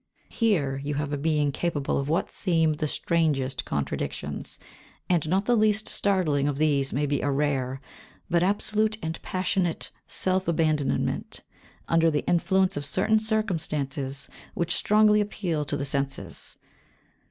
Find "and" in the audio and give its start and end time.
5.07-5.29, 9.03-9.21